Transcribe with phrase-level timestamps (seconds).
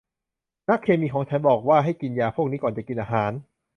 [0.69, 3.31] นักเคมีของฉันบอกว่าให้กินยาพวกนี้ ก่อนจะกินอาหาร